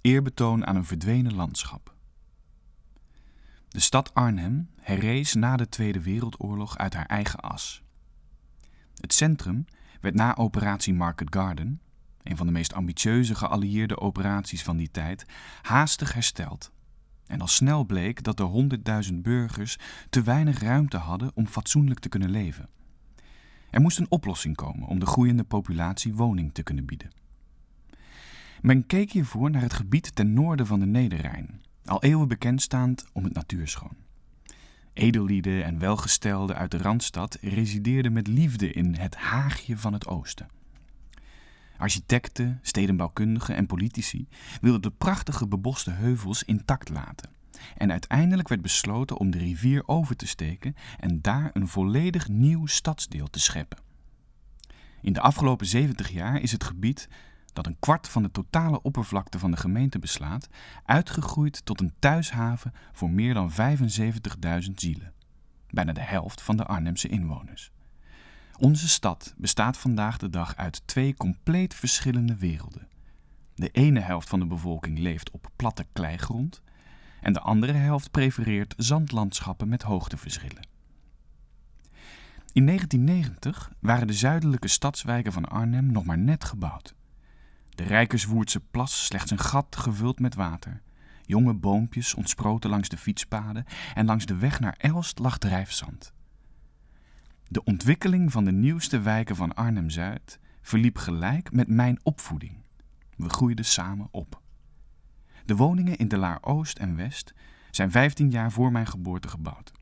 [0.00, 1.94] Eerbetoon aan een verdwenen landschap.
[3.68, 7.82] De stad Arnhem herrees na de Tweede Wereldoorlog uit haar eigen as.
[8.94, 9.64] Het centrum
[10.00, 11.80] werd na operatie Market Garden,
[12.22, 15.24] een van de meest ambitieuze geallieerde operaties van die tijd,
[15.62, 16.72] haastig hersteld.
[17.26, 19.78] En al snel bleek dat de honderdduizend burgers
[20.10, 22.68] te weinig ruimte hadden om fatsoenlijk te kunnen leven.
[23.70, 27.19] Er moest een oplossing komen om de groeiende populatie woning te kunnen bieden.
[28.60, 33.24] Men keek hiervoor naar het gebied ten noorden van de Nederrijn, al eeuwen bekendstaand om
[33.24, 33.96] het natuurschoon.
[34.92, 40.48] Edellieden en welgestelden uit de Randstad resideerden met liefde in het Haagje van het Oosten.
[41.76, 44.28] Architecten, stedenbouwkundigen en politici
[44.60, 47.30] wilden de prachtige beboste heuvels intact laten.
[47.76, 52.66] En uiteindelijk werd besloten om de rivier over te steken en daar een volledig nieuw
[52.66, 53.78] stadsdeel te scheppen.
[55.02, 57.08] In de afgelopen 70 jaar is het gebied
[57.52, 60.48] dat een kwart van de totale oppervlakte van de gemeente beslaat,
[60.84, 65.12] uitgegroeid tot een thuishaven voor meer dan 75.000 zielen.
[65.70, 67.70] Bijna de helft van de Arnhemse inwoners.
[68.58, 72.88] Onze stad bestaat vandaag de dag uit twee compleet verschillende werelden.
[73.54, 76.62] De ene helft van de bevolking leeft op platte kleigrond
[77.20, 80.68] en de andere helft prefereert zandlandschappen met hoogteverschillen.
[82.52, 86.94] In 1990 waren de zuidelijke stadswijken van Arnhem nog maar net gebouwd.
[87.80, 90.82] De Rijkerswoerdse plas slechts een gat gevuld met water.
[91.22, 93.64] Jonge boompjes ontsproten langs de fietspaden
[93.94, 96.12] en langs de weg naar Elst lag drijfzand.
[97.48, 102.52] De ontwikkeling van de nieuwste wijken van Arnhem-Zuid verliep gelijk met mijn opvoeding.
[103.16, 104.40] We groeiden samen op.
[105.44, 107.34] De woningen in de Laar Oost en West
[107.70, 109.72] zijn 15 jaar voor mijn geboorte gebouwd.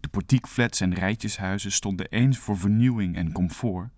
[0.00, 3.90] De portiekflats en rijtjeshuizen stonden eens voor vernieuwing en comfort,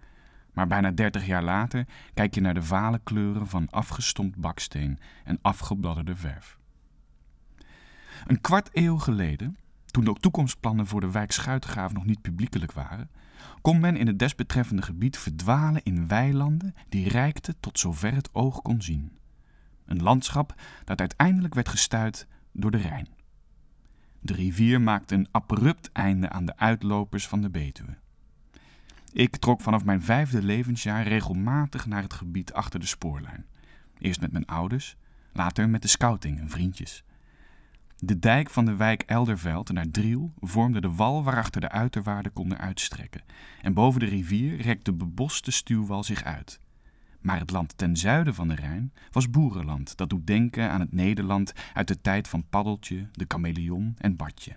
[0.53, 5.39] maar bijna 30 jaar later kijk je naar de vale kleuren van afgestompt baksteen en
[5.43, 6.59] afgebladderde verf.
[8.27, 9.57] Een kwart eeuw geleden,
[9.87, 13.11] toen de toekomstplannen voor de wijk Schuitgraaf nog niet publiekelijk waren,
[13.61, 18.63] kon men in het desbetreffende gebied verdwalen in weilanden die reikten tot zover het oog
[18.63, 19.19] kon zien.
[19.85, 23.09] Een landschap dat uiteindelijk werd gestuit door de Rijn.
[24.21, 27.97] De rivier maakte een abrupt einde aan de uitlopers van de Betuwe.
[29.13, 33.47] Ik trok vanaf mijn vijfde levensjaar regelmatig naar het gebied achter de spoorlijn.
[33.99, 34.97] Eerst met mijn ouders,
[35.33, 37.05] later met de scouting en vriendjes.
[37.99, 42.59] De dijk van de wijk Elderveld naar Driel vormde de wal waarachter de uiterwaarden konden
[42.59, 43.23] uitstrekken.
[43.63, 46.61] En boven de rivier rekte de beboste stuwwal zich uit.
[47.21, 49.97] Maar het land ten zuiden van de Rijn was boerenland.
[49.97, 54.57] Dat doet denken aan het Nederland uit de tijd van Paddeltje, de chameleon en Badje.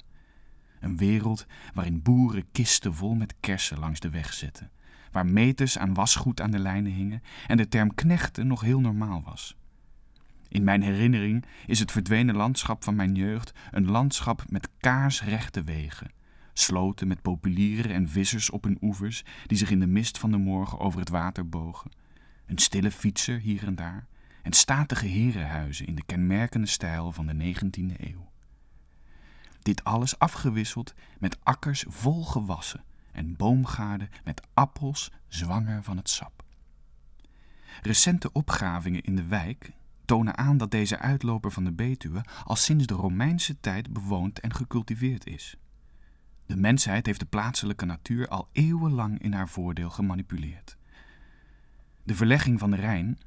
[0.84, 4.72] Een wereld waarin boeren kisten vol met kersen langs de weg zetten.
[5.12, 9.22] Waar meters aan wasgoed aan de lijnen hingen en de term knechten nog heel normaal
[9.26, 9.58] was.
[10.48, 16.12] In mijn herinnering is het verdwenen landschap van mijn jeugd een landschap met kaarsrechte wegen.
[16.54, 20.38] Sloten met populieren en vissers op hun oevers die zich in de mist van de
[20.38, 21.92] morgen over het water bogen.
[22.46, 24.08] Een stille fietser hier en daar
[24.42, 28.32] en statige herenhuizen in de kenmerkende stijl van de 19e eeuw.
[29.64, 36.44] Dit alles afgewisseld met akkers vol gewassen en boomgaarden met appels zwanger van het sap.
[37.82, 39.72] Recente opgravingen in de wijk
[40.06, 44.54] tonen aan dat deze uitloper van de Betuwe al sinds de Romeinse tijd bewoond en
[44.54, 45.58] gecultiveerd is.
[46.46, 50.78] De mensheid heeft de plaatselijke natuur al eeuwenlang in haar voordeel gemanipuleerd.
[52.04, 53.20] De verlegging van de Rijn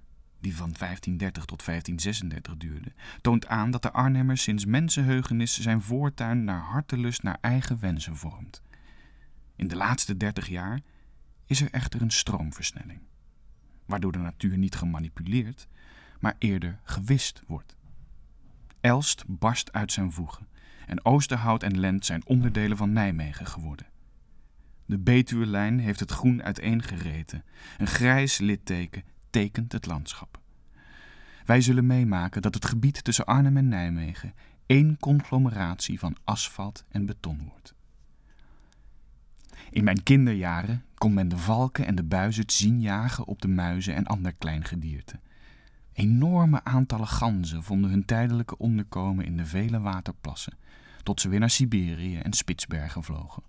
[0.46, 6.44] die van 1530 tot 1536 duurde, toont aan dat de Arnhemmer sinds mensenheugenis zijn voortuin
[6.44, 8.62] naar hartelust naar eigen wensen vormt.
[9.56, 10.80] In de laatste 30 jaar
[11.46, 13.00] is er echter een stroomversnelling,
[13.86, 15.68] waardoor de natuur niet gemanipuleerd,
[16.20, 17.76] maar eerder gewist wordt.
[18.80, 20.48] Elst barst uit zijn voegen
[20.86, 23.86] en Oosterhout en Lent zijn onderdelen van Nijmegen geworden.
[24.84, 27.44] De Betuwe-lijn heeft het groen uiteengereten,
[27.78, 29.02] een grijs litteken
[29.36, 30.40] tekent het landschap.
[31.44, 34.34] Wij zullen meemaken dat het gebied tussen Arnhem en Nijmegen
[34.66, 37.74] één conglomeratie van asfalt en beton wordt.
[39.70, 43.94] In mijn kinderjaren kon men de valken en de buizerd zien jagen op de muizen
[43.94, 45.20] en ander klein gedierte.
[45.92, 50.58] Enorme aantallen ganzen vonden hun tijdelijke onderkomen in de vele waterplassen,
[51.02, 53.42] tot ze weer naar Siberië en Spitsbergen vlogen.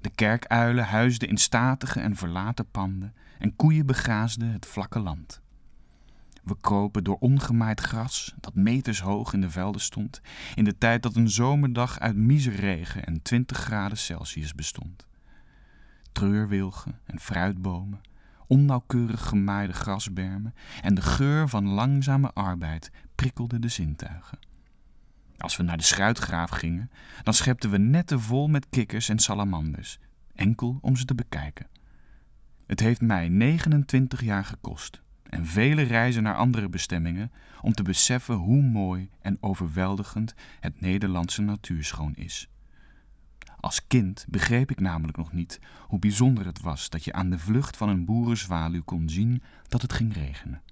[0.00, 5.40] De kerkuilen huisden in statige en verlaten panden en koeien begraasden het vlakke land.
[6.48, 10.20] We kropen door ongemaaid gras dat meters hoog in de velden stond,
[10.54, 15.06] in de tijd dat een zomerdag uit miserregen en 20 graden Celsius bestond.
[16.12, 18.00] Treurwilgen en fruitbomen,
[18.46, 24.38] onnauwkeurig gemaaide grasbermen en de geur van langzame arbeid prikkelde de zintuigen.
[25.38, 26.90] Als we naar de schuitgraaf gingen,
[27.22, 29.98] dan schepten we netten vol met kikkers en salamanders,
[30.34, 31.66] enkel om ze te bekijken.
[32.66, 38.34] Het heeft mij 29 jaar gekost en vele reizen naar andere bestemmingen om te beseffen
[38.34, 42.48] hoe mooi en overweldigend het Nederlandse natuurschoon is.
[43.60, 47.38] Als kind begreep ik namelijk nog niet hoe bijzonder het was dat je aan de
[47.38, 50.62] vlucht van een boerenzwaluw kon zien dat het ging regenen.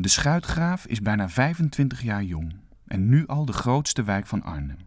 [0.00, 2.54] De Schuitgraaf is bijna 25 jaar jong
[2.86, 4.78] en nu al de grootste wijk van Arnhem.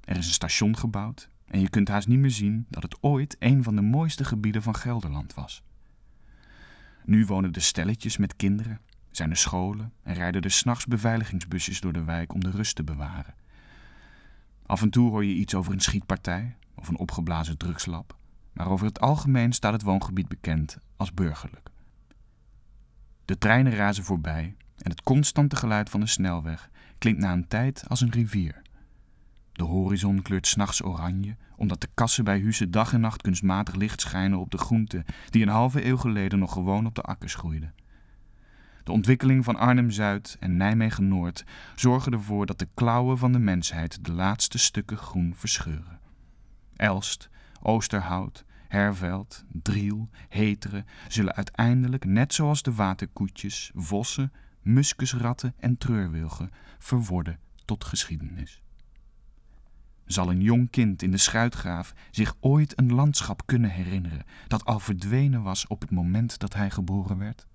[0.00, 3.36] Er is een station gebouwd en je kunt haast niet meer zien dat het ooit
[3.38, 5.62] een van de mooiste gebieden van Gelderland was.
[7.04, 11.92] Nu wonen er stelletjes met kinderen, zijn er scholen en rijden er s'nachts beveiligingsbusjes door
[11.92, 13.34] de wijk om de rust te bewaren.
[14.66, 18.16] Af en toe hoor je iets over een schietpartij of een opgeblazen drugslab,
[18.52, 21.72] maar over het algemeen staat het woongebied bekend als burgerlijk.
[23.24, 27.84] De treinen razen voorbij en het constante geluid van de snelweg klinkt na een tijd
[27.88, 28.62] als een rivier.
[29.52, 34.00] De horizon kleurt s'nachts oranje, omdat de kassen bij Huizen dag en nacht kunstmatig licht
[34.00, 37.74] schijnen op de groenten die een halve eeuw geleden nog gewoon op de akkers groeiden.
[38.84, 41.44] De ontwikkeling van Arnhem-Zuid en Nijmegen-Noord
[41.74, 46.00] zorgen ervoor dat de klauwen van de mensheid de laatste stukken groen verscheuren.
[46.76, 47.28] Elst,
[47.62, 54.32] Oosterhout, Herveld, Driel, Heteren zullen uiteindelijk, net zoals de waterkoetjes, vossen,
[54.62, 58.62] muskusratten en treurwilgen, verworden tot geschiedenis.
[60.04, 64.80] Zal een jong kind in de schuitgraaf zich ooit een landschap kunnen herinneren dat al
[64.80, 67.46] verdwenen was op het moment dat hij geboren werd?